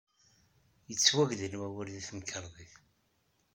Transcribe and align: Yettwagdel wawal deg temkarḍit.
Yettwagdel 0.89 1.53
wawal 1.59 1.87
deg 1.95 2.05
temkarḍit. 2.09 2.73